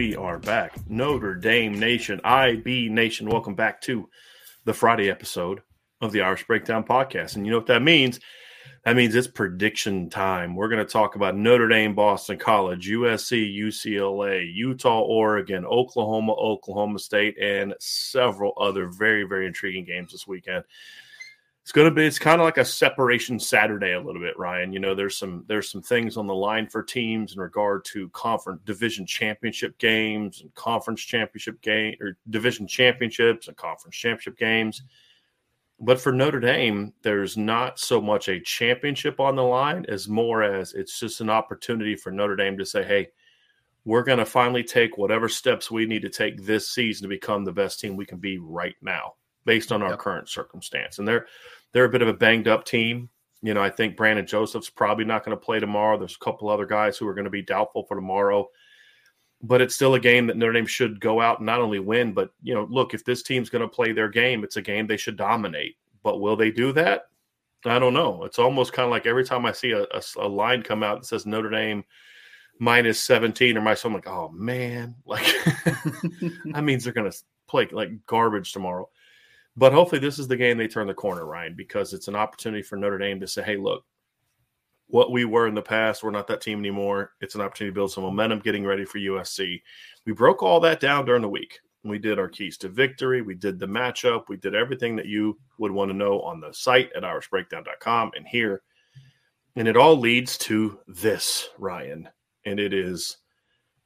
[0.00, 0.78] We are back.
[0.88, 4.08] Notre Dame Nation, IB Nation, welcome back to
[4.64, 5.60] the Friday episode
[6.00, 7.36] of the Irish Breakdown Podcast.
[7.36, 8.18] And you know what that means?
[8.86, 10.56] That means it's prediction time.
[10.56, 16.98] We're going to talk about Notre Dame, Boston College, USC, UCLA, Utah, Oregon, Oklahoma, Oklahoma
[16.98, 20.64] State, and several other very, very intriguing games this weekend
[21.70, 24.72] it's going to be it's kind of like a separation saturday a little bit ryan.
[24.72, 28.08] You know there's some there's some things on the line for teams in regard to
[28.08, 34.82] conference division championship games and conference championship game or division championships and conference championship games.
[35.78, 40.42] But for notre dame there's not so much a championship on the line as more
[40.42, 43.10] as it's just an opportunity for notre dame to say hey
[43.84, 47.44] we're going to finally take whatever steps we need to take this season to become
[47.44, 49.14] the best team we can be right now
[49.44, 49.98] based on our yep.
[49.98, 50.98] current circumstance.
[50.98, 51.26] And they're
[51.72, 53.08] they're a bit of a banged up team.
[53.42, 55.98] You know, I think Brandon Joseph's probably not going to play tomorrow.
[55.98, 58.48] There's a couple other guys who are going to be doubtful for tomorrow.
[59.42, 62.12] But it's still a game that Notre Dame should go out and not only win,
[62.12, 64.86] but you know, look, if this team's going to play their game, it's a game
[64.86, 65.76] they should dominate.
[66.02, 67.04] But will they do that?
[67.64, 68.24] I don't know.
[68.24, 71.00] It's almost kind of like every time I see a, a, a line come out
[71.00, 71.84] that says Notre Dame
[72.58, 75.24] minus 17 or my so I'm like, oh man, like
[75.64, 77.12] that means they're gonna
[77.48, 78.88] play like garbage tomorrow.
[79.56, 82.62] But hopefully, this is the game they turn the corner, Ryan, because it's an opportunity
[82.62, 83.84] for Notre Dame to say, hey, look,
[84.86, 87.12] what we were in the past, we're not that team anymore.
[87.20, 89.60] It's an opportunity to build some momentum getting ready for USC.
[90.06, 91.60] We broke all that down during the week.
[91.82, 93.22] We did our keys to victory.
[93.22, 94.24] We did the matchup.
[94.28, 98.26] We did everything that you would want to know on the site at irishbreakdown.com and
[98.26, 98.62] here.
[99.56, 102.08] And it all leads to this, Ryan.
[102.44, 103.16] And it is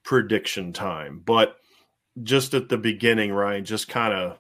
[0.03, 1.23] prediction time.
[1.25, 1.57] But
[2.23, 4.39] just at the beginning, Ryan, just kind of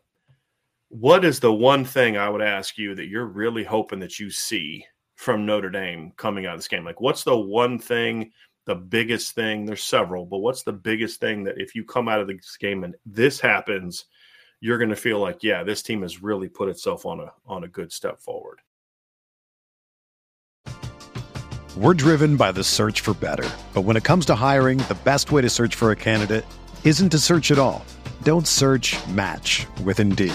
[0.95, 4.31] what is the one thing I would ask you that you're really hoping that you
[4.31, 6.85] see from Notre Dame coming out of this game?
[6.85, 8.31] Like, what's the one thing,
[8.65, 9.67] the biggest thing?
[9.67, 12.85] There's several, but what's the biggest thing that if you come out of this game
[12.85, 14.05] and this happens,
[14.61, 17.65] you're going to feel like, yeah, this team has really put itself on a on
[17.65, 18.61] a good step forward.
[21.77, 25.33] We're driven by the search for better, but when it comes to hiring, the best
[25.33, 26.45] way to search for a candidate
[26.85, 27.85] isn't to search at all.
[28.23, 28.95] Don't search.
[29.09, 30.35] Match with Indeed.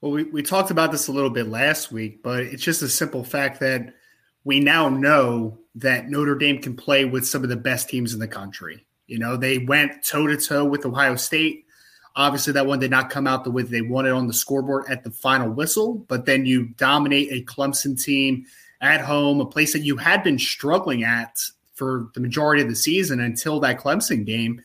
[0.00, 2.88] Well, we, we talked about this a little bit last week, but it's just a
[2.88, 3.94] simple fact that
[4.44, 8.20] we now know that Notre Dame can play with some of the best teams in
[8.20, 8.86] the country.
[9.06, 11.66] You know, they went toe to toe with Ohio State.
[12.16, 15.04] Obviously, that one did not come out the way they wanted on the scoreboard at
[15.04, 18.46] the final whistle, but then you dominate a Clemson team
[18.80, 21.38] at home, a place that you had been struggling at
[21.74, 24.62] for the majority of the season until that Clemson game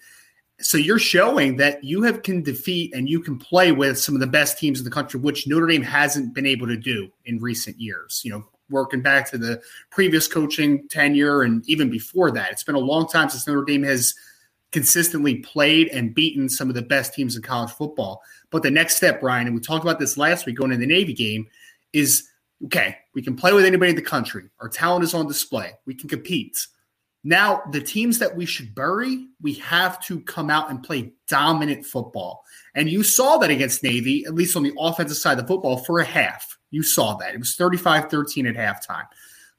[0.61, 4.21] so you're showing that you have can defeat and you can play with some of
[4.21, 7.39] the best teams in the country, which Notre Dame hasn't been able to do in
[7.39, 8.21] recent years.
[8.23, 9.61] You know, working back to the
[9.91, 13.83] previous coaching tenure and even before that, it's been a long time since Notre Dame
[13.83, 14.15] has
[14.71, 18.21] consistently played and beaten some of the best teams in college football.
[18.49, 20.93] But the next step, Brian, and we talked about this last week going into the
[20.93, 21.47] Navy game,
[21.93, 22.27] is
[22.65, 24.49] okay, we can play with anybody in the country.
[24.59, 25.73] Our talent is on display.
[25.85, 26.67] We can compete.
[27.27, 31.83] Now, the teams that we should bury, we have to come out and play dominant
[31.83, 32.43] football.
[32.75, 35.77] And you saw that against Navy, at least on the offensive side of the football,
[35.77, 36.55] for a half.
[36.69, 37.33] You saw that.
[37.33, 39.07] It was 35 13 at halftime.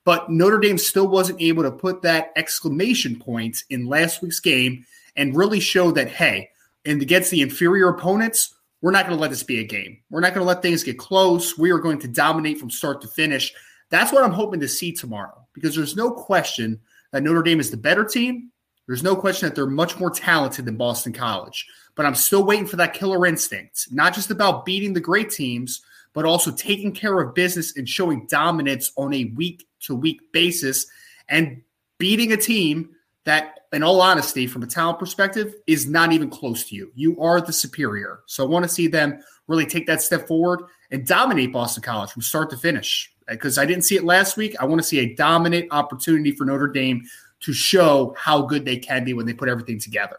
[0.05, 4.87] But Notre Dame still wasn't able to put that exclamation point in last week's game
[5.17, 6.51] and really show that, hey,
[6.85, 9.99] and against the inferior opponents, we're not going to let this be a game.
[10.09, 11.59] We're not going to let things get close.
[11.59, 13.53] We are going to dominate from start to finish.
[13.91, 16.79] That's what I'm hoping to see tomorrow because there's no question–
[17.13, 18.51] that Notre Dame is the better team.
[18.87, 21.67] There's no question that they're much more talented than Boston College.
[21.95, 25.83] But I'm still waiting for that killer instinct, not just about beating the great teams,
[26.13, 30.87] but also taking care of business and showing dominance on a week to week basis
[31.29, 31.63] and
[31.99, 32.91] beating a team
[33.25, 36.93] that, in all honesty, from a talent perspective, is not even close to you.
[36.95, 38.21] You are the superior.
[38.27, 42.11] So I want to see them really take that step forward and dominate Boston College
[42.11, 44.55] from start to finish because I didn't see it last week.
[44.61, 47.03] I want to see a dominant opportunity for Notre Dame
[47.41, 50.19] to show how good they can be when they put everything together.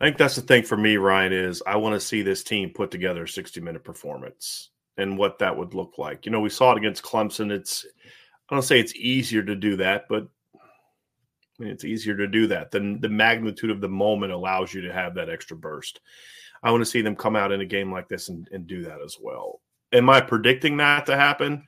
[0.00, 2.70] I think that's the thing for me, Ryan, is I want to see this team
[2.70, 6.26] put together a 60 minute performance and what that would look like.
[6.26, 7.52] You know, we saw it against Clemson.
[7.52, 7.86] It's,
[8.50, 12.48] I don't say it's easier to do that, but I mean, it's easier to do
[12.48, 12.72] that.
[12.72, 16.00] Then the magnitude of the moment allows you to have that extra burst.
[16.64, 18.82] I want to see them come out in a game like this and, and do
[18.82, 19.60] that as well.
[19.92, 21.64] Am I predicting that to happen?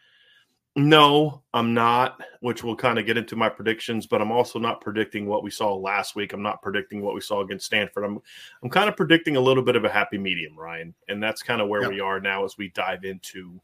[0.76, 4.80] No, I'm not, which will kind of get into my predictions, but I'm also not
[4.80, 6.32] predicting what we saw last week.
[6.32, 8.04] I'm not predicting what we saw against Stanford.
[8.04, 8.18] I'm
[8.62, 10.92] I'm kind of predicting a little bit of a happy medium, Ryan.
[11.08, 11.90] And that's kind of where yep.
[11.90, 13.60] we are now as we dive into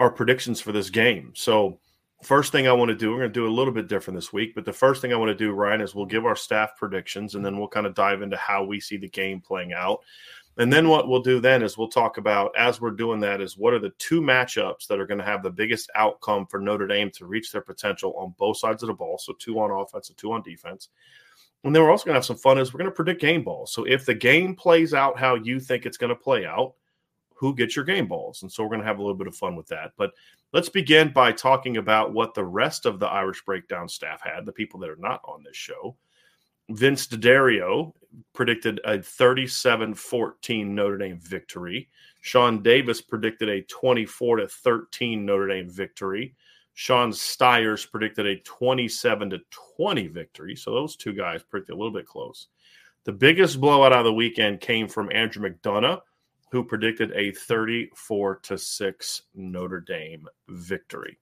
[0.00, 1.32] our predictions for this game.
[1.34, 1.78] So,
[2.22, 4.32] first thing I want to do, we're going to do a little bit different this
[4.32, 6.70] week, but the first thing I want to do, Ryan, is we'll give our staff
[6.78, 10.00] predictions and then we'll kind of dive into how we see the game playing out.
[10.56, 13.58] And then what we'll do then is we'll talk about as we're doing that is
[13.58, 16.86] what are the two matchups that are going to have the biggest outcome for Notre
[16.86, 19.18] Dame to reach their potential on both sides of the ball.
[19.18, 20.90] So two on offense and two on defense.
[21.64, 23.42] And then we're also going to have some fun is we're going to predict game
[23.42, 23.72] balls.
[23.72, 26.74] So if the game plays out how you think it's going to play out,
[27.34, 28.42] who gets your game balls?
[28.42, 29.92] And so we're going to have a little bit of fun with that.
[29.96, 30.12] But
[30.52, 34.52] let's begin by talking about what the rest of the Irish breakdown staff had, the
[34.52, 35.96] people that are not on this show.
[36.70, 37.92] Vince D'Addario
[38.32, 41.88] predicted a 37 14 Notre Dame victory.
[42.20, 46.34] Sean Davis predicted a 24 to 13 Notre Dame victory.
[46.74, 49.40] Sean Stiers predicted a 27 to
[49.76, 50.56] 20 victory.
[50.56, 52.48] So those two guys predicted a little bit close.
[53.04, 56.00] The biggest blowout of the weekend came from Andrew McDonough,
[56.50, 61.18] who predicted a 34 to 6 Notre Dame victory.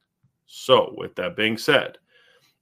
[0.47, 1.99] So, with that being said,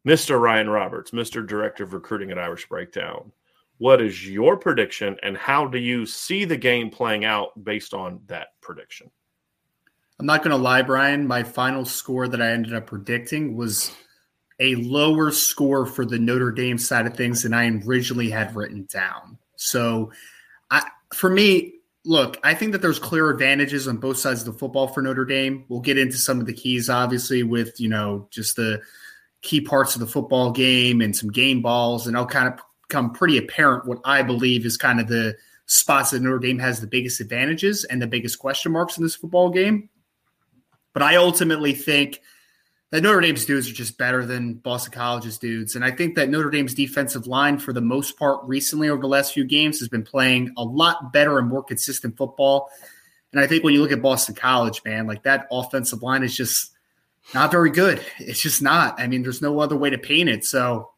[0.07, 0.41] Mr.
[0.41, 1.47] Ryan Roberts, Mr.
[1.47, 3.33] Director of Recruiting at Irish Breakdown,
[3.81, 8.21] what is your prediction and how do you see the game playing out based on
[8.27, 9.11] that prediction?
[10.19, 11.27] I'm not going to lie, Brian.
[11.27, 13.91] My final score that I ended up predicting was
[14.61, 18.87] a lower score for the Notre Dame side of things than I originally had written
[18.93, 19.39] down.
[19.57, 20.13] So,
[20.71, 24.59] I, for me, look, I think that there's clear advantages on both sides of the
[24.59, 25.65] football for Notre Dame.
[25.71, 28.83] We'll get into some of the keys, obviously, with you know just the
[29.41, 33.13] key parts of the football game and some game balls, and I'll kind of become
[33.13, 36.89] pretty apparent what I believe is kind of the spots that Notre Dame has the
[36.89, 39.89] biggest advantages and the biggest question marks in this football game.
[40.93, 42.21] But I ultimately think
[42.91, 45.77] that Notre Dame's dudes are just better than Boston College's dudes.
[45.77, 49.07] And I think that Notre Dame's defensive line, for the most part, recently over the
[49.07, 52.69] last few games, has been playing a lot better and more consistent football.
[53.31, 56.37] And I think when you look at Boston College, man, like that offensive line is
[56.37, 56.73] just
[57.33, 58.05] not very good.
[58.19, 58.99] It's just not.
[58.99, 60.45] I mean, there's no other way to paint it.
[60.45, 60.91] So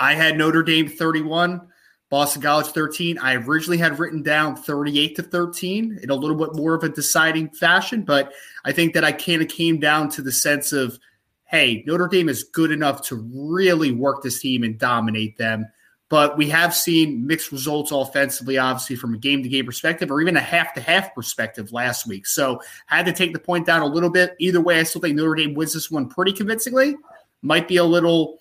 [0.00, 1.60] I had Notre Dame 31,
[2.08, 3.18] Boston College 13.
[3.18, 6.88] I originally had written down 38 to 13 in a little bit more of a
[6.88, 8.32] deciding fashion, but
[8.64, 10.98] I think that I kind of came down to the sense of,
[11.44, 15.66] hey, Notre Dame is good enough to really work this team and dominate them.
[16.08, 20.20] But we have seen mixed results offensively, obviously, from a game to game perspective or
[20.20, 22.26] even a half to half perspective last week.
[22.26, 24.34] So I had to take the point down a little bit.
[24.40, 26.96] Either way, I still think Notre Dame wins this one pretty convincingly.
[27.42, 28.39] Might be a little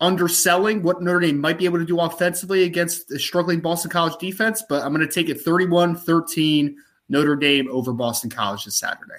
[0.00, 4.18] underselling what Notre Dame might be able to do offensively against the struggling Boston College
[4.18, 6.76] defense, but I'm going to take it 31 13
[7.08, 9.18] Notre Dame over Boston College this Saturday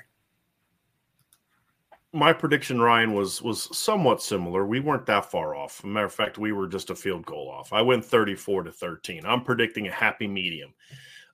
[2.11, 4.65] my prediction, Ryan, was was somewhat similar.
[4.65, 5.83] We weren't that far off.
[5.83, 7.71] matter of fact, we were just a field goal off.
[7.71, 9.25] I went 34 to 13.
[9.25, 10.73] I'm predicting a happy medium.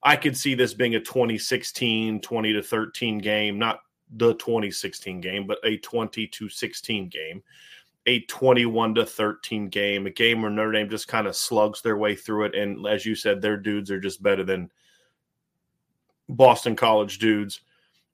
[0.04, 3.80] I could see this being a 2016, 20 to 13 game, not
[4.18, 7.42] the 2016 game, but a 20 to 16 game,
[8.06, 11.98] a 21 to 13 game, a game where Notre Dame just kind of slugs their
[11.98, 12.56] way through it.
[12.56, 14.72] And as you said, their dudes are just better than
[16.30, 17.62] Boston College dudes.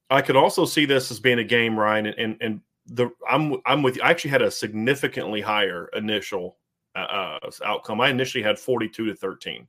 [0.09, 3.81] I could also see this as being a game, Ryan, and and the I'm I'm
[3.81, 4.01] with you.
[4.01, 6.57] I actually had a significantly higher initial
[6.95, 8.01] uh, uh outcome.
[8.01, 9.67] I initially had 42 to 13.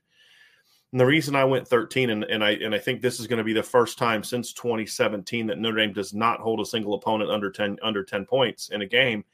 [0.93, 3.39] And the reason I went 13, and, and I and I think this is going
[3.39, 6.95] to be the first time since 2017 that Notre Dame does not hold a single
[6.95, 9.25] opponent under 10 under 10 points in a game,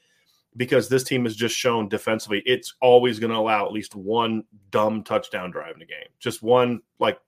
[0.59, 4.45] because this team has just shown defensively it's always going to allow at least one
[4.71, 7.19] dumb touchdown drive in a game, just one like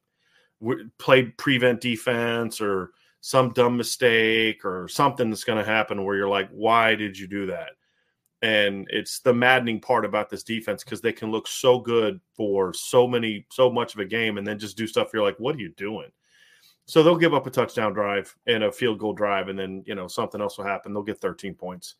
[0.99, 2.91] played prevent defense or
[3.23, 7.27] some dumb mistake or something that's going to happen where you're like, why did you
[7.27, 7.71] do that?
[8.43, 12.73] And it's the maddening part about this defense because they can look so good for
[12.73, 15.11] so many, so much of a game and then just do stuff.
[15.13, 16.11] You're like, what are you doing?
[16.87, 19.95] So they'll give up a touchdown drive and a field goal drive, and then, you
[19.95, 20.93] know, something else will happen.
[20.93, 21.95] They'll get 13 points.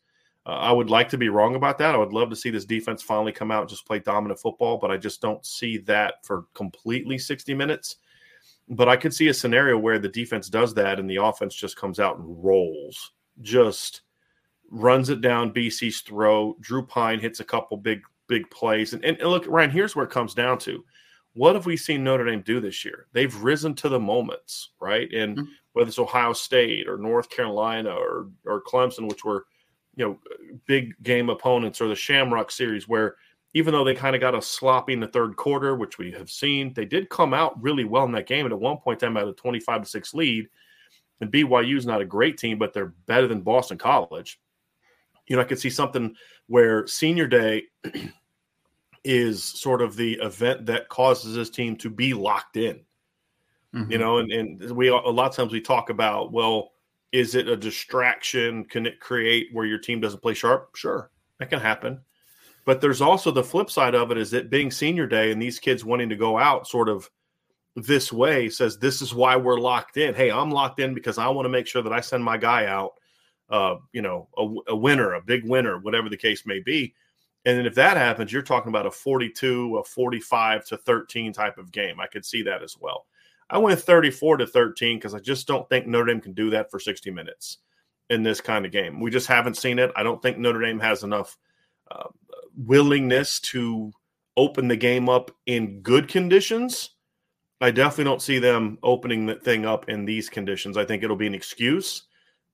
[0.45, 1.93] Uh, I would like to be wrong about that.
[1.93, 4.77] I would love to see this defense finally come out and just play dominant football,
[4.77, 7.97] but I just don't see that for completely 60 minutes.
[8.67, 11.77] But I could see a scenario where the defense does that and the offense just
[11.77, 14.01] comes out and rolls, just
[14.71, 16.55] runs it down BC's throw.
[16.61, 18.93] Drew Pyne hits a couple big, big plays.
[18.93, 20.83] And, and, and look, Ryan, here's where it comes down to.
[21.33, 23.07] What have we seen Notre Dame do this year?
[23.13, 25.11] They've risen to the moments, right?
[25.13, 25.51] And mm-hmm.
[25.73, 29.45] whether it's Ohio State or North Carolina or or Clemson, which were,
[30.01, 33.15] you know, big game opponents, or the Shamrock series, where–
[33.53, 36.29] even though they kind of got a sloppy in the third quarter, which we have
[36.29, 38.45] seen, they did come out really well in that game.
[38.45, 40.47] And at one point, them had a 25 to 6 lead.
[41.19, 44.39] And BYU is not a great team, but they're better than Boston College.
[45.27, 46.15] You know, I could see something
[46.47, 47.63] where senior day
[49.03, 52.79] is sort of the event that causes this team to be locked in.
[53.75, 53.91] Mm-hmm.
[53.91, 56.71] You know, and, and we a lot of times we talk about, well,
[57.11, 58.65] is it a distraction?
[58.65, 60.75] Can it create where your team doesn't play sharp?
[60.75, 62.01] Sure, that can happen.
[62.65, 65.59] But there's also the flip side of it is that being senior day and these
[65.59, 67.09] kids wanting to go out sort of
[67.75, 70.13] this way says this is why we're locked in.
[70.13, 72.65] Hey, I'm locked in because I want to make sure that I send my guy
[72.65, 72.93] out,
[73.49, 76.93] uh, you know, a, a winner, a big winner, whatever the case may be.
[77.45, 81.57] And then if that happens, you're talking about a 42, a 45 to 13 type
[81.57, 81.99] of game.
[81.99, 83.07] I could see that as well.
[83.51, 86.71] I went 34 to 13 because I just don't think Notre Dame can do that
[86.71, 87.57] for 60 minutes
[88.09, 88.99] in this kind of game.
[88.99, 89.91] We just haven't seen it.
[89.95, 91.37] I don't think Notre Dame has enough
[91.91, 92.07] uh,
[92.55, 93.91] willingness to
[94.37, 96.91] open the game up in good conditions.
[97.59, 100.77] I definitely don't see them opening the thing up in these conditions.
[100.77, 102.03] I think it'll be an excuse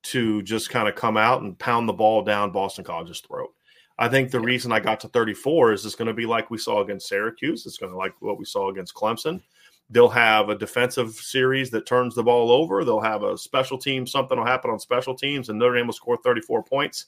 [0.03, 3.53] to just kind of come out and pound the ball down Boston College's throat.
[3.99, 6.57] I think the reason I got to 34 is it's going to be like we
[6.57, 7.65] saw against Syracuse.
[7.65, 9.41] It's going to like what we saw against Clemson.
[9.89, 12.83] They'll have a defensive series that turns the ball over.
[12.83, 14.05] They'll have a special team.
[14.05, 17.05] Something will happen on special teams, and Notre Dame will score 34 points,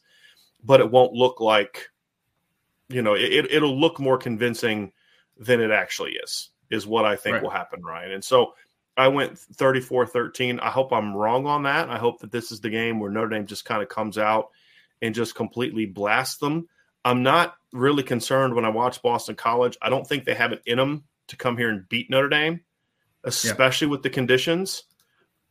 [0.64, 1.90] but it won't look like
[2.90, 4.92] you know, it, it'll look more convincing
[5.38, 7.44] than it actually is, is what I think right.
[7.44, 8.12] will happen, Ryan.
[8.14, 8.54] And so
[8.98, 10.60] I went 34 13.
[10.60, 11.90] I hope I'm wrong on that.
[11.90, 14.50] I hope that this is the game where Notre Dame just kind of comes out
[15.02, 16.68] and just completely blasts them.
[17.06, 19.78] I'm not really concerned when I watch Boston College.
[19.82, 22.60] I don't think they have it in them to come here and beat Notre Dame,
[23.24, 23.92] especially yeah.
[23.92, 24.84] with the conditions.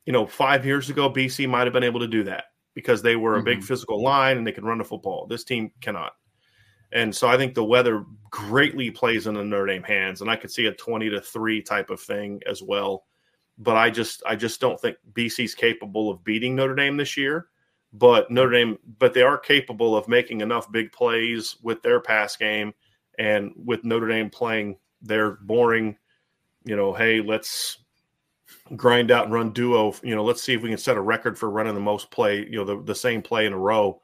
[0.07, 2.45] You know, five years ago, BC might have been able to do that
[2.75, 3.45] because they were a mm-hmm.
[3.45, 5.27] big physical line and they could run the football.
[5.27, 6.13] This team cannot.
[6.93, 10.37] And so I think the weather greatly plays in the Notre Dame hands, and I
[10.37, 13.05] could see a twenty to three type of thing as well.
[13.59, 17.49] But I just I just don't think BC's capable of beating Notre Dame this year.
[17.93, 22.37] but Notre Dame, but they are capable of making enough big plays with their pass
[22.37, 22.73] game,
[23.19, 25.97] and with Notre Dame playing their boring,
[26.65, 27.79] you know, hey, let's
[28.77, 29.95] grind out and run duo.
[30.03, 32.39] You know, let's see if we can set a record for running the most play,
[32.39, 34.01] you know, the, the same play in a row.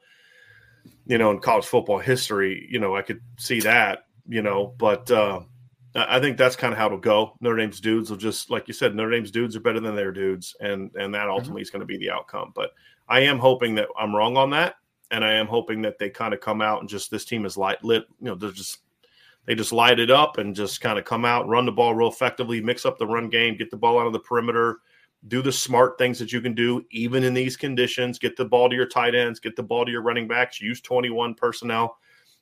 [1.07, 4.05] You know, in college football history, you know, I could see that.
[4.27, 5.41] You know, but uh,
[5.95, 7.37] I think that's kind of how it'll go.
[7.39, 10.11] Notre Dame's dudes will just, like you said, Notre Dame's dudes are better than their
[10.11, 11.29] dudes, and and that mm-hmm.
[11.29, 11.63] ultimately mm-hmm.
[11.63, 12.51] is going to be the outcome.
[12.55, 12.71] But
[13.07, 14.75] I am hoping that I'm wrong on that,
[15.11, 17.55] and I am hoping that they kind of come out and just this team is
[17.55, 18.05] light lit.
[18.19, 18.79] You know, they're just
[19.45, 22.09] they just light it up and just kind of come out, run the ball real
[22.09, 24.79] effectively, mix up the run game, get the ball out of the perimeter,
[25.27, 28.19] do the smart things that you can do even in these conditions.
[28.19, 30.61] Get the ball to your tight ends, get the ball to your running backs.
[30.61, 31.97] Use 21 personnel.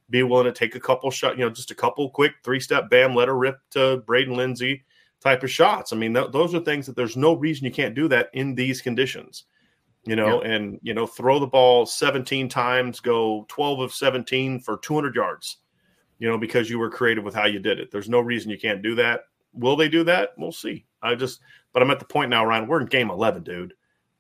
[0.09, 2.89] Be willing to take a couple shot, you know, just a couple quick three step
[2.89, 4.83] bam, let her rip to Braden Lenzy
[5.21, 5.93] type of shots.
[5.93, 8.53] I mean, th- those are things that there's no reason you can't do that in
[8.53, 9.45] these conditions
[10.05, 10.51] you know, yeah.
[10.51, 15.57] and you know, throw the ball 17 times, go 12 of 17 for 200 yards,
[16.19, 17.91] you know, because you were creative with how you did it.
[17.91, 19.21] There's no reason you can't do that.
[19.53, 20.31] Will they do that?
[20.37, 20.85] We'll see.
[21.01, 21.41] I just,
[21.73, 22.67] but I'm at the point now, Ryan.
[22.67, 23.73] We're in game 11, dude.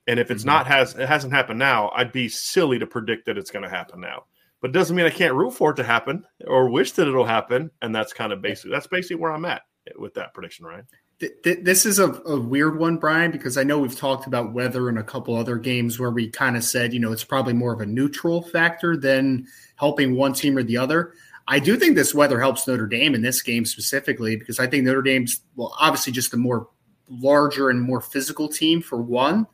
[0.07, 0.49] And if it's mm-hmm.
[0.49, 3.69] not has it hasn't happened now, I'd be silly to predict that it's going to
[3.69, 4.25] happen now.
[4.61, 7.25] But it doesn't mean I can't root for it to happen or wish that it'll
[7.25, 7.71] happen.
[7.81, 9.63] And that's kind of basically that's basically where I'm at
[9.97, 10.87] with that prediction, Ryan
[11.19, 14.97] this is a, a, weird one, Brian, because I know we've talked about weather in
[14.97, 17.81] a couple other games where we kind of said, you know, it's probably more of
[17.81, 21.13] a neutral factor than helping one team or the other.
[21.47, 24.85] I do think this weather helps Notre Dame in this game specifically because I think
[24.85, 26.67] Notre Dame's, well, obviously just the more
[27.09, 29.45] larger and more physical team for one,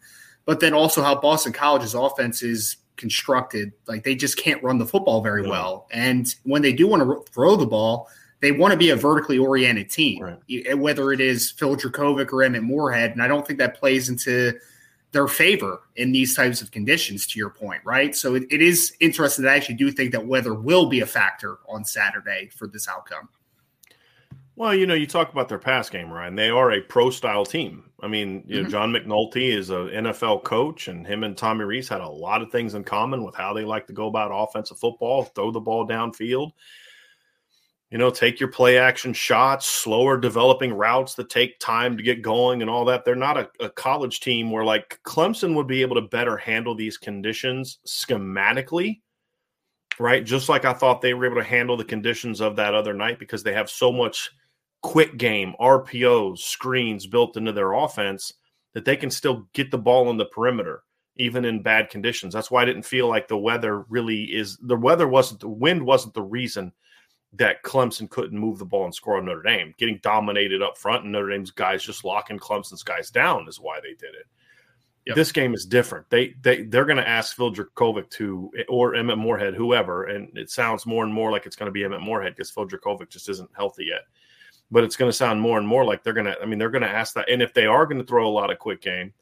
[0.45, 3.71] but then also how Boston College's offense is constructed.
[3.87, 5.49] Like they just can't run the football very yeah.
[5.49, 5.87] well.
[5.91, 8.07] And when they do want to throw the ball,
[8.41, 10.77] they want to be a vertically oriented team, right.
[10.77, 13.11] whether it is Phil Jurkovec or Emmett Morehead.
[13.11, 14.53] And I don't think that plays into
[15.11, 18.15] their favor in these types of conditions, to your point, right?
[18.15, 19.45] So it, it is interesting.
[19.45, 23.29] I actually do think that weather will be a factor on Saturday for this outcome.
[24.55, 26.35] Well, you know, you talk about their pass game, Ryan.
[26.35, 27.85] They are a pro style team.
[28.01, 28.63] I mean, you mm-hmm.
[28.63, 32.41] know, John McNulty is an NFL coach, and him and Tommy Rees had a lot
[32.41, 35.59] of things in common with how they like to go about offensive football, throw the
[35.59, 36.51] ball downfield
[37.91, 42.21] you know, take your play action shots, slower developing routes that take time to get
[42.21, 43.03] going and all that.
[43.03, 46.75] They're not a, a, college team where like Clemson would be able to better handle
[46.75, 49.01] these conditions schematically,
[49.97, 50.23] right?
[50.23, 53.17] Just like I thought they were able to handle the conditions of that other night
[53.17, 54.29] because they have so much
[54.83, 58.33] quick game, RPOs, screens built into their offense
[58.75, 60.83] that they can still get the ball on the perimeter
[61.15, 62.33] even in bad conditions.
[62.33, 65.85] That's why I didn't feel like the weather really is the weather wasn't the wind
[65.85, 66.71] wasn't the reason
[67.33, 69.73] that Clemson couldn't move the ball and score on Notre Dame.
[69.77, 73.79] Getting dominated up front and Notre Dame's guys just locking Clemson's guys down is why
[73.81, 74.25] they did it.
[75.05, 75.15] Yep.
[75.15, 76.09] This game is different.
[76.09, 80.49] They they they're going to ask Phil Jurkovec to or Emmett Morehead, whoever, and it
[80.49, 83.29] sounds more and more like it's going to be Emmett Morehead because Phil Jurkovec just
[83.29, 84.01] isn't healthy yet.
[84.71, 86.39] But it's going to sound more and more like they're going to.
[86.39, 87.29] I mean, they're going to ask that.
[87.29, 89.13] And if they are going to throw a lot of quick game,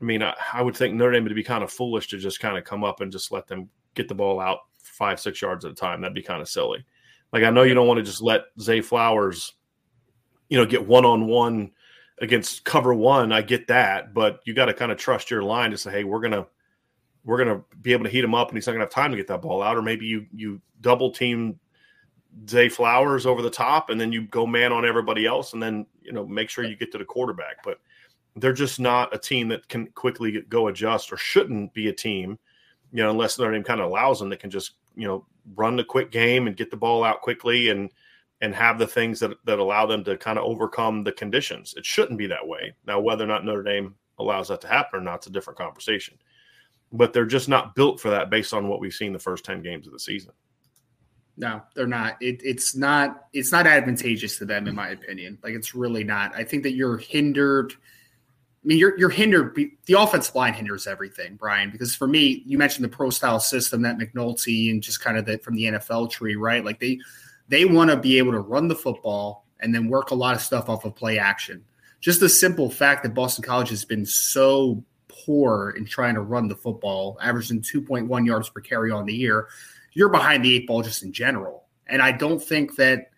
[0.00, 2.40] I mean, I, I would think Notre Dame would be kind of foolish to just
[2.40, 5.64] kind of come up and just let them get the ball out five six yards
[5.64, 6.00] at a time.
[6.00, 6.84] That'd be kind of silly.
[7.32, 9.54] Like I know you don't want to just let Zay Flowers,
[10.48, 11.72] you know, get one on one
[12.20, 13.32] against cover one.
[13.32, 16.04] I get that, but you got to kind of trust your line to say, hey,
[16.04, 16.46] we're gonna
[17.24, 19.16] we're gonna be able to heat him up, and he's not gonna have time to
[19.16, 19.76] get that ball out.
[19.76, 21.58] Or maybe you you double team
[22.48, 25.86] Zay Flowers over the top, and then you go man on everybody else, and then
[26.00, 27.62] you know make sure you get to the quarterback.
[27.64, 27.80] But
[28.36, 32.38] they're just not a team that can quickly go adjust, or shouldn't be a team,
[32.92, 35.24] you know, unless Notre Dame kind of allows them that can just you know
[35.54, 37.90] run the quick game and get the ball out quickly and
[38.40, 41.74] and have the things that that allow them to kind of overcome the conditions.
[41.76, 42.74] It shouldn't be that way.
[42.86, 45.58] Now, whether or not Notre Dame allows that to happen or not, it's a different
[45.58, 46.18] conversation.
[46.92, 49.62] But they're just not built for that based on what we've seen the first ten
[49.62, 50.32] games of the season.
[51.36, 52.16] No, they're not.
[52.20, 53.26] It, it's not.
[53.32, 55.38] It's not advantageous to them, in my opinion.
[55.42, 56.34] Like it's really not.
[56.34, 57.74] I think that you're hindered
[58.68, 59.58] mean, you're you're hindered.
[59.86, 61.70] The offensive line hinders everything, Brian.
[61.70, 65.24] Because for me, you mentioned the pro style system that McNulty and just kind of
[65.24, 66.64] the from the NFL tree, right?
[66.64, 66.98] Like they
[67.48, 70.42] they want to be able to run the football and then work a lot of
[70.42, 71.64] stuff off of play action.
[72.00, 76.46] Just the simple fact that Boston College has been so poor in trying to run
[76.46, 79.48] the football, averaging 2.1 yards per carry on the year,
[79.94, 81.64] you're behind the eight ball just in general.
[81.86, 83.10] And I don't think that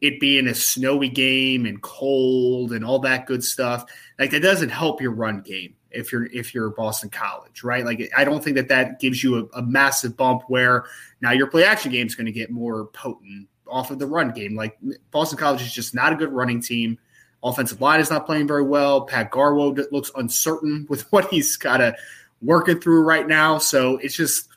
[0.00, 3.84] it being a snowy game and cold and all that good stuff
[4.18, 7.84] like that doesn't help your run game if you're if you're Boston College, right?
[7.84, 10.84] Like I don't think that that gives you a, a massive bump where
[11.20, 14.30] now your play action game is going to get more potent off of the run
[14.30, 14.54] game.
[14.54, 14.78] Like
[15.10, 16.98] Boston College is just not a good running team.
[17.42, 19.02] Offensive line is not playing very well.
[19.02, 21.94] Pat Garwo looks uncertain with what he's got to
[22.42, 23.58] working through right now.
[23.58, 24.48] So it's just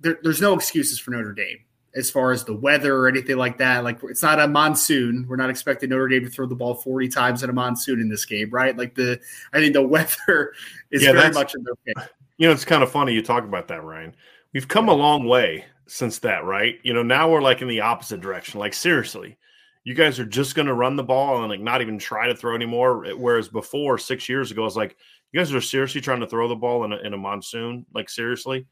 [0.00, 1.58] there, there's no excuses for Notre Dame
[1.94, 3.84] as far as the weather or anything like that.
[3.84, 5.26] Like it's not a monsoon.
[5.28, 8.08] We're not expecting Notre Dame to throw the ball 40 times in a monsoon in
[8.08, 8.76] this game, right?
[8.76, 9.20] Like the
[9.52, 10.54] I think the weather
[10.90, 12.10] is yeah, very much in their favor.
[12.36, 14.14] You know, it's kind of funny you talk about that, Ryan.
[14.52, 16.78] We've come a long way since that, right?
[16.82, 18.60] You know, now we're like in the opposite direction.
[18.60, 19.36] Like seriously,
[19.84, 22.36] you guys are just going to run the ball and like not even try to
[22.36, 23.06] throw anymore.
[23.16, 24.96] Whereas before, six years ago, it's like
[25.32, 27.86] you guys are seriously trying to throw the ball in a, in a monsoon.
[27.94, 28.66] Like seriously,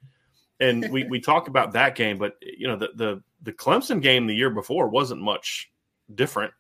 [0.61, 4.27] and we we talk about that game, but you know the the the Clemson game
[4.27, 5.71] the year before wasn't much
[6.15, 6.53] different.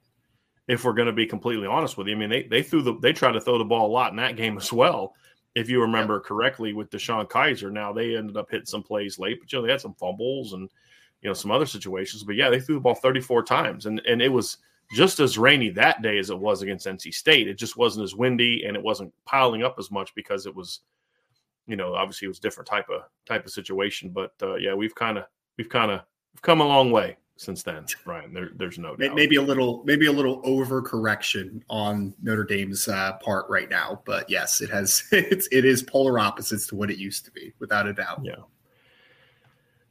[0.68, 2.98] If we're going to be completely honest with you, I mean they they threw the
[3.00, 5.14] they tried to throw the ball a lot in that game as well.
[5.54, 9.40] If you remember correctly, with DeShone Kizer, now they ended up hitting some plays late,
[9.40, 10.68] but you know they had some fumbles and
[11.22, 12.24] you know some other situations.
[12.24, 14.58] But yeah, they threw the ball 34 times, and and it was
[14.92, 17.48] just as rainy that day as it was against NC State.
[17.48, 20.80] It just wasn't as windy and it wasn't piling up as much because it was
[21.66, 24.10] you know, obviously it was different type of type of situation.
[24.10, 25.24] But uh, yeah, we've kind of
[25.58, 26.00] we've kind of
[26.34, 28.32] we've come a long way since then, Brian.
[28.32, 29.14] There, there's no doubt.
[29.14, 34.28] Maybe a little maybe a little overcorrection on Notre Dame's uh, part right now, but
[34.28, 37.86] yes, it has it's it is polar opposites to what it used to be, without
[37.86, 38.20] a doubt.
[38.22, 38.36] Yeah.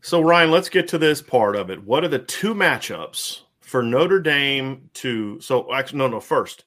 [0.02, 1.84] So Ryan, let's get to this part of it.
[1.84, 5.40] What are the two matchups for Notre Dame to?
[5.42, 6.20] So actually, no, no.
[6.20, 6.66] First,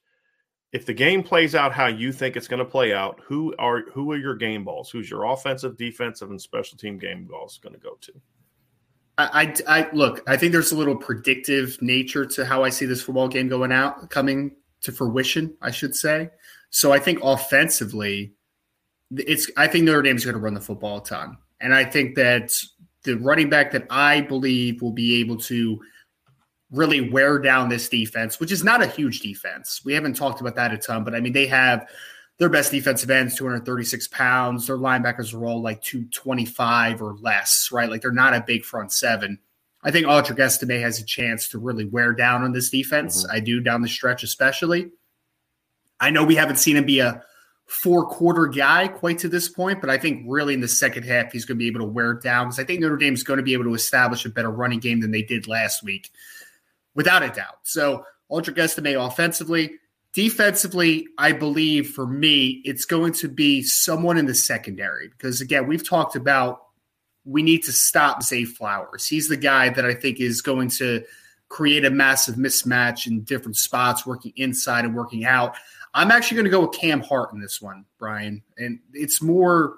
[0.71, 3.81] if the game plays out how you think it's going to play out, who are
[3.91, 4.89] who are your game balls?
[4.89, 8.13] Who's your offensive, defensive, and special team game balls going to go to?
[9.17, 10.23] I, I, look.
[10.27, 13.73] I think there's a little predictive nature to how I see this football game going
[13.73, 15.55] out, coming to fruition.
[15.61, 16.29] I should say.
[16.69, 18.33] So I think offensively,
[19.11, 19.49] it's.
[19.57, 22.15] I think Notre Dame is going to run the football a ton, and I think
[22.15, 22.51] that
[23.03, 25.79] the running back that I believe will be able to
[26.71, 29.81] really wear down this defense, which is not a huge defense.
[29.83, 31.87] We haven't talked about that a ton, but I mean, they have
[32.37, 34.67] their best defensive ends, 236 pounds.
[34.67, 37.89] Their linebackers are all like 225 or less, right?
[37.89, 39.39] Like they're not a big front seven.
[39.81, 43.23] I think Audric Estime has a chance to really wear down on this defense.
[43.23, 43.35] Mm-hmm.
[43.35, 44.91] I do down the stretch, especially.
[45.99, 47.23] I know we haven't seen him be a
[47.65, 51.31] four quarter guy quite to this point, but I think really in the second half,
[51.31, 53.23] he's going to be able to wear it down because I think Notre Dame is
[53.23, 56.09] going to be able to establish a better running game than they did last week
[56.95, 57.59] without a doubt.
[57.63, 59.71] So Audric Estime offensively.
[60.13, 65.67] Defensively, I believe for me, it's going to be someone in the secondary because, again,
[65.67, 66.63] we've talked about
[67.25, 69.05] we need to stop Zay Flowers.
[69.05, 71.03] He's the guy that I think is going to
[71.47, 75.55] create a massive mismatch in different spots, working inside and working out.
[75.93, 78.41] I'm actually going to go with Cam Hart in this one, Brian.
[78.57, 79.77] And it's more,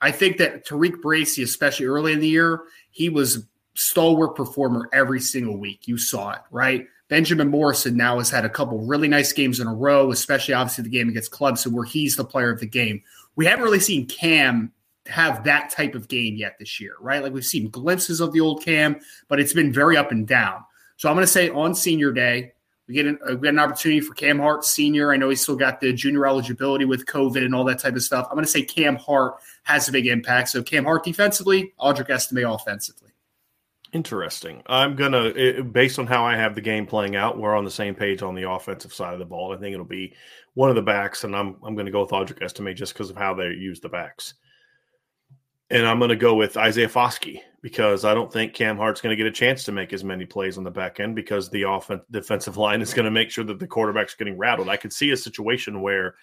[0.00, 3.46] I think that TaRiq Bracy, especially early in the year, he was
[3.78, 5.86] stalwart performer every single week.
[5.86, 6.86] You saw it, right?
[7.08, 10.82] Benjamin Morrison now has had a couple really nice games in a row, especially obviously
[10.82, 13.02] the game against Clemson where he's the player of the game.
[13.36, 14.72] We haven't really seen Cam
[15.06, 17.22] have that type of game yet this year, right?
[17.22, 20.64] Like we've seen glimpses of the old Cam, but it's been very up and down.
[20.96, 22.52] So I'm going to say on senior day,
[22.88, 25.12] we get, an, uh, we get an opportunity for Cam Hart senior.
[25.12, 28.02] I know he's still got the junior eligibility with COVID and all that type of
[28.02, 28.26] stuff.
[28.28, 30.48] I'm going to say Cam Hart has a big impact.
[30.48, 33.07] So Cam Hart defensively, Audric Estime offensively.
[33.92, 34.62] Interesting.
[34.66, 37.94] I'm gonna, based on how I have the game playing out, we're on the same
[37.94, 39.54] page on the offensive side of the ball.
[39.54, 40.14] I think it'll be
[40.54, 43.08] one of the backs, and I'm I'm going to go with Audric Estime just because
[43.08, 44.34] of how they use the backs.
[45.70, 49.10] And I'm going to go with Isaiah Foskey because I don't think Cam Hart's going
[49.10, 51.62] to get a chance to make as many plays on the back end because the
[51.62, 54.68] offense defensive line is going to make sure that the quarterback's getting rattled.
[54.68, 56.14] I could see a situation where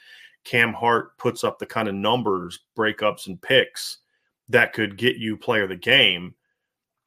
[0.43, 3.97] Cam Hart puts up the kind of numbers, breakups, and picks
[4.49, 6.35] that could get you player of the game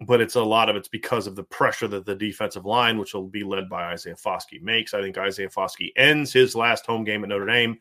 [0.01, 3.15] but it's a lot of it's because of the pressure that the defensive line, which
[3.15, 4.95] will be led by Isaiah Foskey, makes.
[4.95, 7.79] I think Isaiah Foskey ends his last home game at Notre Dame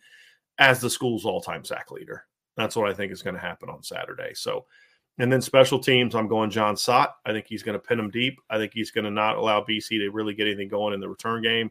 [0.57, 2.25] as the school's all-time sack leader.
[2.55, 4.31] That's what I think is going to happen on Saturday.
[4.33, 4.65] So,
[5.19, 7.15] and then special teams, I'm going Jon Sot.
[7.23, 8.39] I think he's going to pin him deep.
[8.49, 11.09] I think he's going to not allow BC to really get anything going in the
[11.09, 11.69] return game,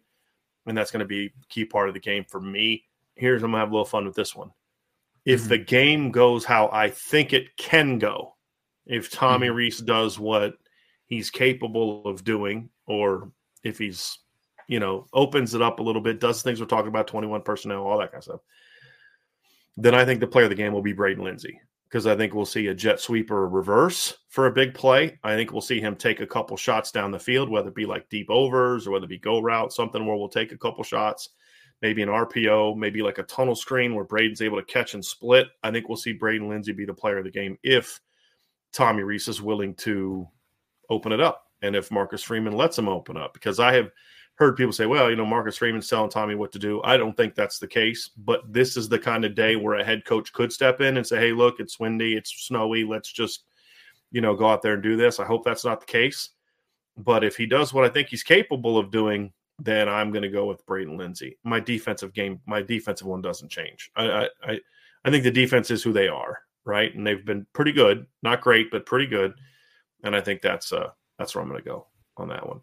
[0.66, 2.84] and that's going to be a key part of the game for me.
[3.16, 4.52] Here's I'm going to have a little fun with this one.
[5.24, 5.48] If mm-hmm.
[5.48, 8.35] the game goes how I think it can go,
[8.86, 9.56] if Tommy mm-hmm.
[9.56, 10.54] Rees does what
[11.06, 13.30] he's capable of doing, or
[13.62, 14.18] if he's,
[14.68, 17.84] you know, opens it up a little bit, does things we're talking about, 21 personnel,
[17.84, 18.40] all that kind of stuff,
[19.76, 22.34] then I think the player of the game will be Braden Lenzy because I think
[22.34, 25.18] we'll see a jet sweeper reverse for a big play.
[25.22, 27.86] I think we'll see him take a couple shots down the field, whether it be
[27.86, 30.82] like deep overs or whether it be go route, something where we'll take a couple
[30.82, 31.30] shots,
[31.82, 35.48] maybe an RPO, maybe like a tunnel screen where Braden's able to catch and split.
[35.62, 38.00] I think we'll see Braden Lenzy be the player of the game if
[38.76, 40.28] Tommy Rees is willing to
[40.90, 43.90] open it up and if Marcus Freeman lets him open up because I have
[44.34, 46.82] heard people say, well, you know, Marcus Freeman's telling Tommy what to do.
[46.84, 49.84] I don't think that's the case, but this is the kind of day where a
[49.84, 53.44] head coach could step in and say, hey, look, it's windy, it's snowy, let's just,
[54.12, 55.18] you know, go out there and do this.
[55.18, 56.30] I hope that's not the case.
[56.98, 60.28] But if he does what I think he's capable of doing, then I'm going to
[60.28, 61.38] go with Braden Lenzy.
[61.42, 63.90] My defensive game, my defensive one doesn't change.
[63.96, 64.60] I, I,
[65.02, 66.94] I think the defense is who they are, right?
[66.94, 69.34] And they've been pretty good, not great, but pretty good.
[70.02, 71.86] And I think that's uh that's where I'm going to go
[72.18, 72.60] on that one.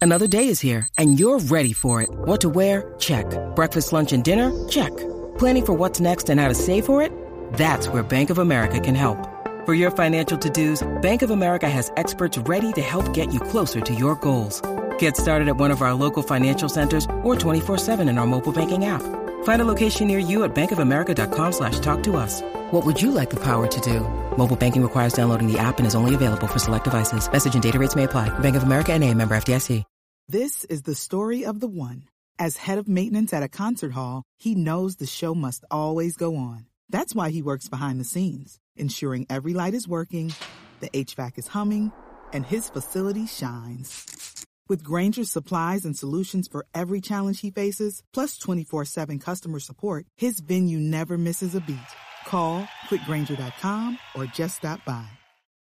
[0.00, 2.10] Another day is here, and you're ready for it.
[2.10, 2.94] What to wear?
[2.98, 3.26] Check.
[3.54, 4.50] Breakfast, lunch, and dinner?
[4.68, 4.90] Check.
[5.38, 7.12] Planning for what's next and how to save for it?
[7.54, 9.28] That's where Bank of America can help.
[9.64, 13.80] For your financial to-dos, Bank of America has experts ready to help get you closer
[13.80, 14.60] to your goals.
[14.98, 18.86] Get started at one of our local financial centers or 24-7 in our mobile banking
[18.86, 19.21] app.
[19.42, 22.42] Find a location near you at bankofamerica.com slash talk to us.
[22.72, 24.00] What would you like the power to do?
[24.36, 27.30] Mobile banking requires downloading the app and is only available for select devices.
[27.30, 28.36] Message and data rates may apply.
[28.40, 29.84] Bank of America and a member FDIC.
[30.28, 32.04] This is the story of the one.
[32.38, 36.36] As head of maintenance at a concert hall, he knows the show must always go
[36.36, 36.66] on.
[36.88, 40.32] That's why he works behind the scenes, ensuring every light is working,
[40.80, 41.92] the HVAC is humming,
[42.32, 44.46] and his facility shines.
[44.68, 50.06] With Grainger's supplies and solutions for every challenge he faces, plus 24 7 customer support,
[50.16, 51.78] his venue never misses a beat.
[52.26, 55.06] Call quickgranger.com or just stop by.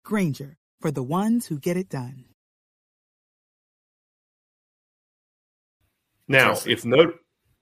[0.03, 2.25] Granger, for the ones who get it done.
[6.27, 7.13] Now, if Notre,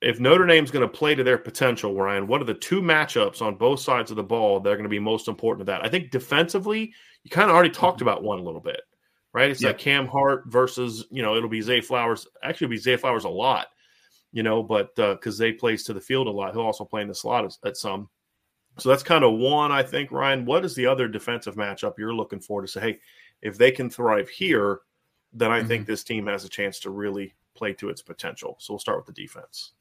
[0.02, 3.42] if Notre Dame's going to play to their potential, Ryan, what are the two matchups
[3.42, 5.86] on both sides of the ball that are going to be most important to that?
[5.86, 6.94] I think defensively,
[7.24, 8.08] you kind of already talked mm-hmm.
[8.08, 8.82] about one a little bit,
[9.34, 9.50] right?
[9.50, 9.74] It's yep.
[9.74, 12.28] like Cam Hart versus, you know, it'll be Zay Flowers.
[12.44, 13.68] Actually, be Zay Flowers a lot,
[14.32, 17.02] you know, but because uh, Zay plays to the field a lot, he'll also play
[17.02, 18.10] in the slot at, at some.
[18.80, 20.46] So that's kind of one, I think, Ryan.
[20.46, 23.00] What is the other defensive matchup you're looking for to say, hey,
[23.42, 24.80] if they can thrive here,
[25.34, 25.68] then I mm-hmm.
[25.68, 28.56] think this team has a chance to really play to its potential.
[28.60, 29.74] So we'll start with the defense.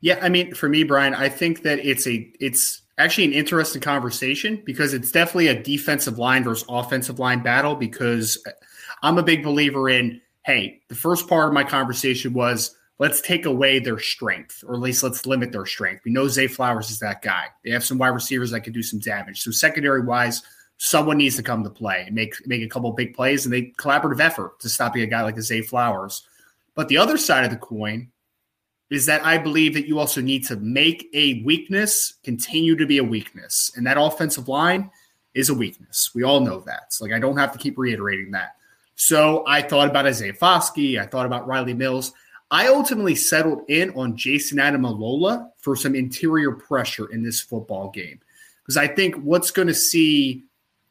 [0.00, 3.80] Yeah, I mean, for me, Brian, I think that it's a it's actually an interesting
[3.80, 7.76] conversation because it's definitely a defensive line versus offensive line battle.
[7.76, 8.42] Because
[9.02, 13.46] I'm a big believer in hey, the first part of my conversation was let's take
[13.46, 16.02] away their strength, or at least let's limit their strength.
[16.04, 17.46] We know Zay Flowers is that guy.
[17.64, 19.42] They have some wide receivers that can do some damage.
[19.42, 20.42] So secondary wise,
[20.78, 23.72] someone needs to come to play and make make a couple big plays and they
[23.78, 26.26] collaborative effort to stopping a guy like Zay Flowers.
[26.74, 28.08] But the other side of the coin
[28.90, 32.98] is that I believe that you also need to make a weakness continue to be
[32.98, 33.72] a weakness.
[33.74, 34.90] And that offensive line
[35.34, 36.10] is a weakness.
[36.14, 36.82] We all know that.
[36.86, 38.56] It's like I don't have to keep reiterating that.
[38.94, 41.00] So I thought about Isaiah Foskey.
[41.00, 42.12] I thought about Rylie Mills.
[42.50, 48.20] I ultimately settled in on Jayson Ademilola for some interior pressure in this football game.
[48.62, 50.44] Because I think what's going to see,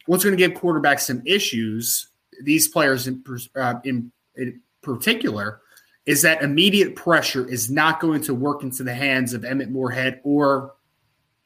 [0.08, 2.08] what's going to give quarterbacks some issues,
[2.44, 3.24] these players in,
[3.56, 5.62] uh, in, in particular,
[6.08, 10.20] is that immediate pressure is not going to work into the hands of Emmett Morehead
[10.24, 10.74] or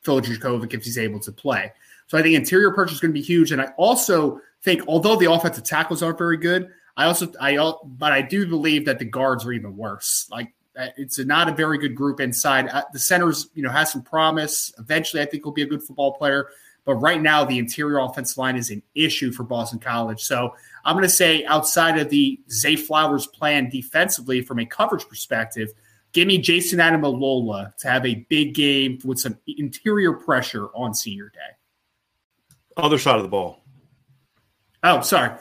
[0.04, 1.74] Phil Jurkovec if he's able to play.
[2.08, 3.52] So I think interior pressure is going to be huge.
[3.52, 8.12] And I also think, although the offensive tackles aren't very good, I also I but
[8.12, 10.28] I do believe that the guards are even worse.
[10.30, 12.68] Like uh, it's a, not a very good group inside.
[12.70, 14.74] Uh, the centers, you know, has some promise.
[14.78, 16.50] Eventually, I think he'll be a good football player.
[16.84, 20.22] But right now, the interior offensive line is an issue for Boston College.
[20.22, 25.08] So I'm going to say outside of the Zay Flowers plan defensively from a coverage
[25.08, 25.70] perspective,
[26.12, 31.30] give me Jayson Ademilola to have a big game with some interior pressure on senior
[31.30, 31.40] day.
[32.78, 33.65] Other side of the ball.
[34.86, 35.32] Oh, sorry.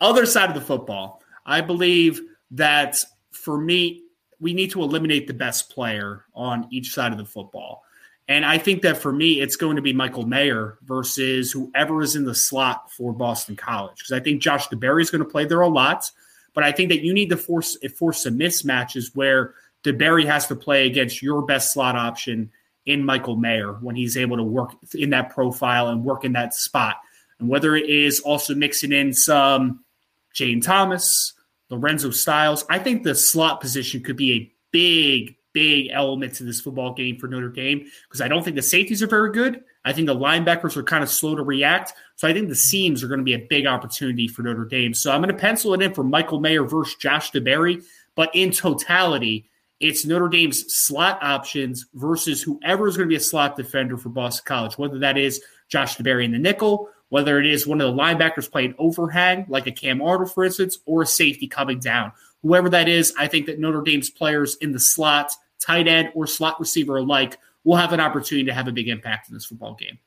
[0.00, 1.22] Other side of the football.
[1.44, 2.20] I believe
[2.52, 2.96] that
[3.32, 4.04] for me,
[4.38, 7.82] we need to eliminate the best player on each side of the football.
[8.28, 12.14] And I think that for me, it's going to be Michael Mayer versus whoever is
[12.14, 13.98] in the slot for Boston College.
[13.98, 16.08] Because I think Josh DeBerry is going to play there a lot.
[16.54, 20.54] But I think that you need to force force some mismatches where DeBerry has to
[20.54, 22.52] play against your best slot option
[22.86, 26.54] in Michael Mayer when he's able to work in that profile and work in that
[26.54, 26.98] spot.
[27.42, 29.84] And whether it is also mixing in some
[30.32, 31.34] Jane Thomas,
[31.70, 36.60] Lorenzo Styles, I think the slot position could be a big, big element to this
[36.60, 39.64] football game for Notre Dame because I don't think the safeties are very good.
[39.84, 41.94] I think the linebackers are kind of slow to react.
[42.14, 44.94] So I think the seams are going to be a big opportunity for Notre Dame.
[44.94, 47.82] So I'm going to pencil it in for Michael Mayer versus Josh DeBerry.
[48.14, 49.50] But in totality,
[49.80, 54.10] it's Notre Dame's slot options versus whoever is going to be a slot defender for
[54.10, 57.94] Boston College, whether that is Josh DeBerry in the nickel, whether it is one of
[57.94, 62.10] the linebackers playing overhang, like a Kam Arnold, for instance, or a safety coming down.
[62.40, 66.26] Whoever that is, I think that Notre Dame's players in the slot tight end, or
[66.26, 69.74] slot receiver alike will have an opportunity to have a big impact in this football
[69.74, 69.98] game.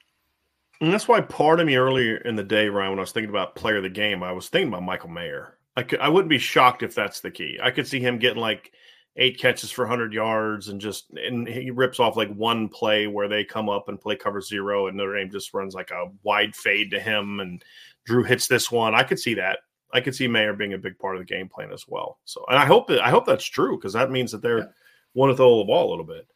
[0.82, 3.30] And that's why part of me earlier in the day, Ryan, when I was thinking
[3.30, 5.60] about player of the game, I was thinking about Michael Mayer.
[5.78, 7.60] I could, I wouldn't be shocked if that's the key.
[7.62, 8.72] I could see him getting like
[9.18, 13.28] eight catches for 100 yards and just and he rips off like one play where
[13.28, 16.56] they come up and play cover zero and Notre Dame just runs like a wide
[16.56, 17.64] fade to him and
[18.06, 18.94] Drew hits this one.
[18.94, 19.60] I could see that.
[19.94, 22.20] I could see Mayer being a big part of the game plan as well.
[22.26, 24.66] So, and I hope that I hope that's true because that means that they're yeah.
[25.14, 26.28] want to throw the ball a little bit.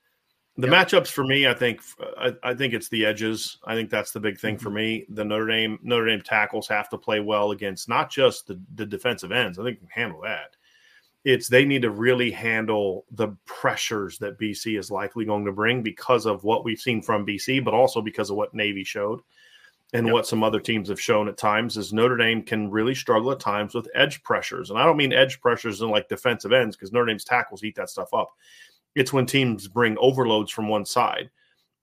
[0.56, 1.80] The matchups for me, I think,
[2.18, 3.60] I, I, think it's the edges.
[3.64, 4.64] I think that's the big thing mm-hmm.
[4.64, 5.06] for me.
[5.08, 8.86] The Notre Dame Notre Dame tackles have to play well against not just the, the
[8.86, 9.58] defensive ends.
[9.58, 10.58] I think can handle that.
[11.26, 15.84] It's they need to really handle the pressures that BC is likely going to bring
[15.84, 19.22] because of what we've seen from BC, but also because of what Navy showed
[19.94, 20.14] and yep.
[20.14, 23.40] what some other teams have shown at times is Notre Dame can really struggle at
[23.40, 24.70] times with edge pressures.
[24.70, 27.76] And I don't mean edge pressures in like defensive ends because Notre Dame's tackles eat
[27.76, 28.30] that stuff up.
[28.96, 31.30] It's when teams bring overloads from one side.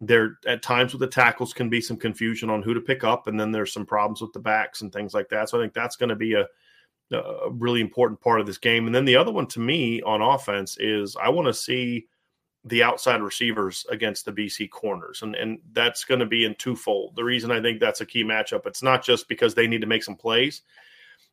[0.00, 3.26] There at times with the tackles can be some confusion on who to pick up,
[3.26, 5.48] and then there's some problems with the backs and things like that.
[5.48, 6.46] So I think that's going to be a,
[7.12, 8.86] a really important part of this game.
[8.86, 12.06] And then the other one to me on offense is I want to see
[12.64, 15.22] the outside receivers against the BC corners.
[15.22, 17.14] And, and that's going to be in twofold.
[17.14, 19.86] The reason I think that's a key matchup, it's not just because they need to
[19.86, 20.62] make some plays,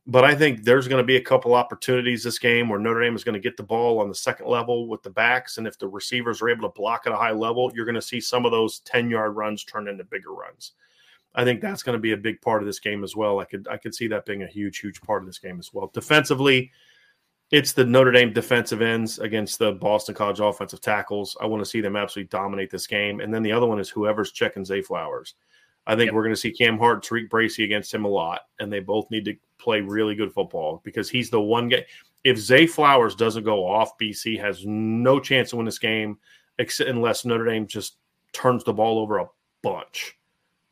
[0.06, 3.16] but I think there's going to be a couple opportunities this game where Notre Dame
[3.16, 5.58] is going to get the ball on the second level with the backs.
[5.58, 8.02] And if the receivers are able to block at a high level, you're going to
[8.02, 10.74] see some of those 10 yard runs turn into bigger runs.
[11.36, 13.39] I think that's going to be a big part of this game as well.
[13.39, 15.74] I could I could see that being a huge, huge part of this game as
[15.74, 15.89] well.
[15.93, 16.72] Defensively,
[17.52, 21.38] it's the Notre Dame defensive ends against the Boston College offensive tackles.
[21.39, 23.19] I want to see them absolutely dominate this game.
[23.19, 25.36] And then the other one is whoever's checking Zay Flowers.
[25.86, 26.15] I think yep.
[26.15, 29.10] we're going to see Cam Hart, Tariq Bracy against him a lot, and they both
[29.12, 31.86] need to play really good football because he's the one guy.
[32.24, 36.17] If Zay Flowers doesn't go off, BC has no chance to win this game,
[36.58, 37.98] except unless Notre Dame just
[38.32, 39.28] turns the ball over a
[39.62, 40.17] bunch,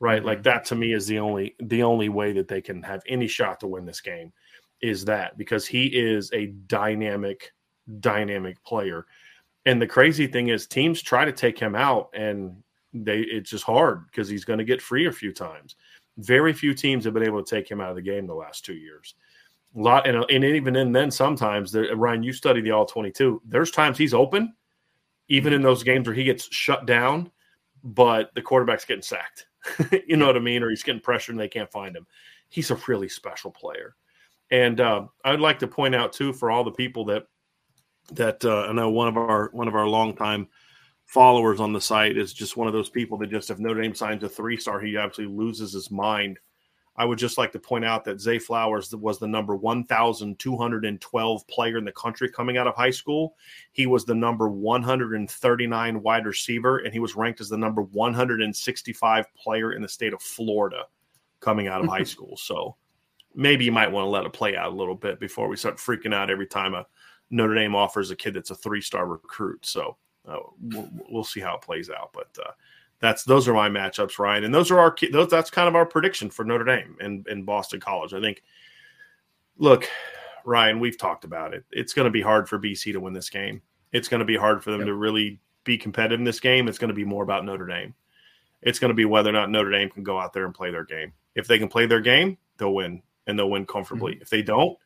[0.02, 0.18] right?
[0.18, 0.28] Mm-hmm.
[0.28, 3.28] Like that to me is the only the only way that they can have any
[3.28, 4.34] shot to win this game
[4.82, 7.54] is that because he is a dynamic,
[8.00, 9.06] dynamic player.
[9.68, 12.62] And the crazy thing is, teams try to take him out, and
[12.94, 15.76] they it's just hard because he's going to get free a few times.
[16.18, 18.66] Very few teams have been able to take him out of the game the last
[18.66, 19.14] two years.
[19.78, 23.12] A lot, and, and even in then, sometimes there, Ryan, you study the all twenty
[23.12, 23.40] two.
[23.46, 24.54] There's times he's open,
[25.30, 27.32] even in those games where he gets shut down,
[27.84, 29.46] but the quarterback's getting sacked.
[30.08, 30.64] you know what I mean?
[30.64, 32.08] Or he's getting pressured and they can't find him.
[32.50, 33.96] He's a really special player.
[34.50, 37.24] And uh, I'd like to point out too for all the people that
[38.12, 40.48] that uh, I know one of our one of our longtime
[41.06, 43.96] followers on the site is just one of those people that just if Notre Dame
[43.96, 46.40] signs a three star, he absolutely loses his mind.
[47.02, 51.78] I would just like to point out that Zay Flowers was the number 1,212 player
[51.80, 53.36] in the country coming out of high school.
[53.72, 59.34] He was the number 139 wide receiver, and he was ranked as the number 165
[59.34, 60.84] player in the state of Florida
[61.40, 62.38] coming out of high school.
[62.38, 62.76] So
[63.34, 65.78] maybe you might want to let it play out a little bit before we start
[65.78, 66.86] freaking out every time a
[67.32, 69.66] Notre Dame offers a kid that's a three star recruit.
[69.66, 72.12] So uh, we'll, we'll, see how it plays out.
[72.14, 72.52] But uh,
[73.02, 75.30] that's those are my matchups, Ryan, and those are our those.
[75.30, 78.14] That's kind of our prediction for Notre Dame and, and Boston College.
[78.14, 78.44] I think.
[79.58, 79.88] Look,
[80.46, 81.66] Ryan, we've talked about it.
[81.72, 83.62] It's going to be hard for BC to win this game.
[83.92, 84.88] It's going to be hard for them yep.
[84.88, 86.68] to really be competitive in this game.
[86.68, 87.94] It's going to be more about Notre Dame.
[88.62, 90.72] It's going to be whether or not Notre Dame can go out there and play
[90.72, 91.14] their game.
[91.36, 94.14] If they can play their game, they'll win and they'll win comfortably.
[94.14, 94.22] Mm-hmm.
[94.22, 94.78] If they don't,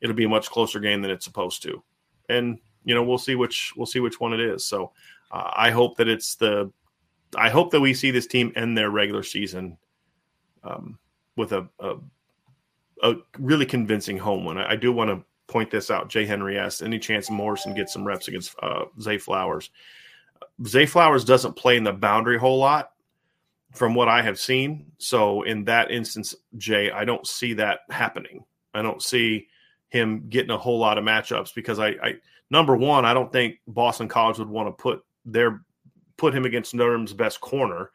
[0.00, 1.82] it'll be a much closer game than it's supposed to.
[2.28, 4.64] And you know, we'll see which we'll see which one it is.
[4.64, 4.92] So
[5.30, 6.72] uh, I hope that it's the
[7.36, 9.78] I hope that we see this team end their regular season
[10.64, 10.98] um,
[11.36, 11.96] with a, a,
[13.02, 14.58] a really convincing home win.
[14.58, 16.08] I, I do want to point this out.
[16.08, 19.70] Jay Henry asked any chance Morrison gets some reps against uh, Zay Flowers.
[20.66, 22.92] Zay Flowers doesn't play in the boundary a whole lot,
[23.72, 24.92] from what I have seen.
[24.98, 28.44] So in that instance, Jay, I don't see that happening.
[28.74, 29.48] I don't see
[29.88, 32.14] him getting a whole lot of matchups because I, I
[32.50, 35.62] number one, I don't think Boston College would want to put their
[36.20, 37.90] put him against Notre Dame's best corner.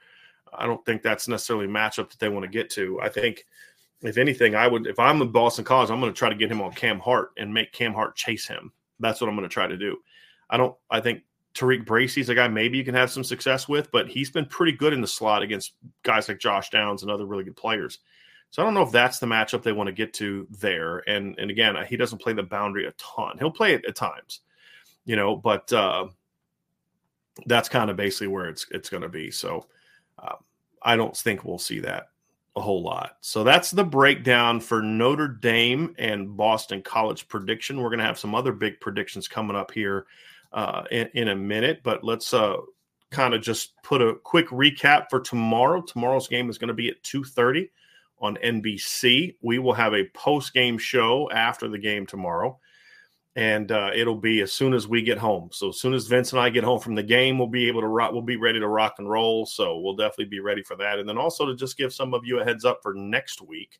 [0.52, 3.00] I don't think that's necessarily a matchup that they want to get to.
[3.00, 3.46] I think
[4.02, 6.52] if anything, I would if I'm in Boston College, I'm going to try to get
[6.52, 8.74] him on Cam Hart and make Cam Hart chase him.
[9.00, 9.98] That's what I'm going to try to do.
[10.50, 11.22] I don't I think
[11.54, 14.72] Tariq Bracy's a guy maybe you can have some success with, but he's been pretty
[14.72, 18.00] good in the slot against guys like Josh Downs and other really good players.
[18.50, 21.04] So I don't know if that's the matchup they want to get to there.
[21.08, 23.38] And and again, he doesn't play the boundary a ton.
[23.38, 24.42] He'll play it at times,
[25.06, 26.08] you know, but uh,
[27.46, 29.32] that's kind of basically where it's it's going to be.
[29.32, 29.68] So
[30.20, 30.36] uh,
[30.82, 32.10] I don't think we'll see that
[32.56, 33.18] a whole lot.
[33.22, 37.82] So that's the breakdown for Notre Dame and Boston College prediction.
[37.82, 40.06] We're going to have some other big predictions coming up here
[40.54, 42.56] uh, in, in, a minute, but let's uh,
[43.12, 45.82] kind of just put a quick recap for tomorrow.
[45.82, 47.70] Tomorrow's game is going to be at 2.30
[48.20, 49.36] on NBC.
[49.42, 52.58] We will have a post game show after the game tomorrow,
[53.36, 55.50] and uh, it'll be as soon as we get home.
[55.52, 57.82] So as soon as Vince and I get home from the game, we'll be able
[57.82, 58.14] to rock.
[58.14, 59.46] We'll be ready to rock and roll.
[59.46, 61.00] So we'll definitely be ready for that.
[61.00, 63.80] And then also to just give some of you a heads up for next week,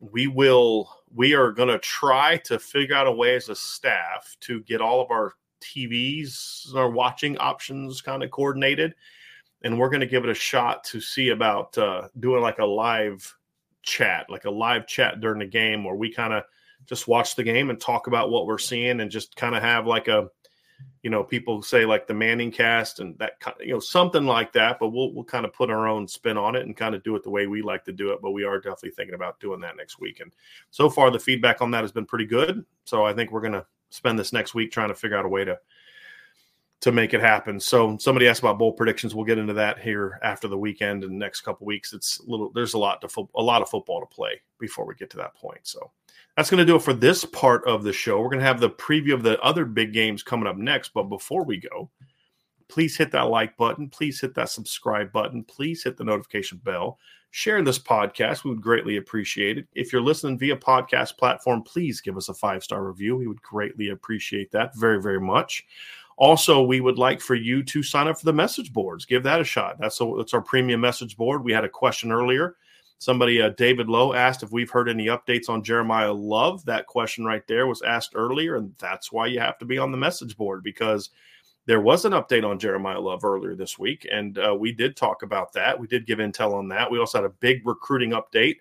[0.00, 0.90] we will.
[1.14, 4.80] We are going to try to figure out a way as a staff to get
[4.80, 8.94] all of our TVs, our watching options, kind of coordinated
[9.64, 12.64] and we're going to give it a shot to see about uh, doing like a
[12.64, 13.34] live
[13.82, 16.44] chat, like a live chat during the game where we kind of
[16.86, 19.86] just watch the game and talk about what we're seeing and just kind of have
[19.86, 20.28] like a,
[21.02, 24.78] you know, people say like the Manning cast and that you know, something like that,
[24.78, 27.14] but we'll, we'll kind of put our own spin on it and kind of do
[27.16, 28.20] it the way we like to do it.
[28.22, 30.20] But we are definitely thinking about doing that next week.
[30.20, 30.32] And
[30.70, 32.64] so far the feedback on that has been pretty good.
[32.84, 35.28] So I think we're going to spend this next week trying to figure out a
[35.28, 35.58] way to,
[36.80, 37.58] to make it happen.
[37.58, 39.14] So somebody asked about bowl predictions.
[39.14, 41.94] We'll get into that here after the weekend and the next couple weeks.
[41.94, 44.84] It's a little there's a lot to fo- a lot of football to play before
[44.84, 45.60] we get to that point.
[45.62, 45.92] So
[46.36, 48.20] that's going to do it for this part of the show.
[48.20, 51.04] We're going to have the preview of the other big games coming up next, but
[51.04, 51.90] before we go,
[52.68, 56.98] please hit that like button, please hit that subscribe button, please hit the notification bell.
[57.30, 58.44] Share this podcast.
[58.44, 59.66] We would greatly appreciate it.
[59.74, 63.16] If you're listening via podcast platform, please give us a five-star review.
[63.16, 65.64] We would greatly appreciate that very very much.
[66.16, 69.04] Also, we would like for you to sign up for the message boards.
[69.04, 69.78] Give that a shot.
[69.80, 71.42] That's a, that's our premium message board.
[71.42, 72.54] We had a question earlier.
[72.98, 76.64] Somebody, uh, David Lowe, asked if we've heard any updates on Jeremiyah Love.
[76.64, 79.90] That question right there was asked earlier, and that's why you have to be on
[79.90, 81.10] the message board because
[81.66, 85.22] there was an update on Jeremiyah Love earlier this week, and uh, we did talk
[85.22, 85.78] about that.
[85.78, 86.90] We did give intel on that.
[86.90, 88.56] We also had a big recruiting update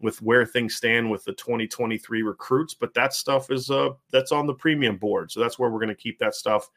[0.00, 4.46] with where things stand with the 2023 recruits, but that stuff is uh that's on
[4.46, 6.70] the premium board, so that's where we're going to keep that stuff.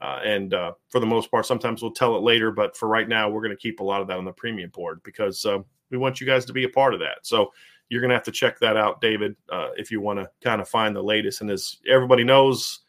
[0.00, 3.08] Uh, and uh, for the most part, sometimes we'll tell it later, but for right
[3.08, 5.58] now, we're going to keep a lot of that on the premium board because uh,
[5.90, 7.18] we want you guys to be a part of that.
[7.22, 7.52] So
[7.88, 10.60] you're going to have to check that out, David, uh, if you want to kind
[10.60, 11.40] of find the latest.
[11.40, 12.80] And as everybody knows,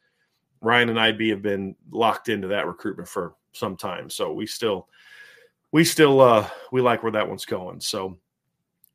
[0.62, 4.90] Ryan and IB have been locked into that recruitment for some time, so we still
[5.72, 7.80] we still uh, we like where that one's going.
[7.80, 8.18] So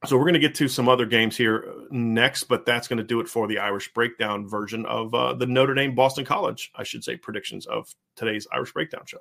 [0.07, 3.05] so we're going to get to some other games here next, but that's going to
[3.05, 6.83] do it for the Irish breakdown version of uh, the Notre Dame Boston College, I
[6.83, 9.21] should say, predictions of today's Irish breakdown show.